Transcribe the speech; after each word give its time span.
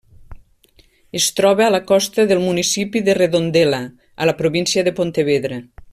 Es 1.19 1.27
troba 1.39 1.65
a 1.67 1.73
la 1.75 1.81
costa 1.91 2.25
del 2.31 2.41
municipi 2.47 3.03
de 3.11 3.17
Redondela, 3.21 3.83
a 4.25 4.31
la 4.31 4.37
província 4.41 4.87
de 4.89 4.99
Pontevedra. 5.03 5.63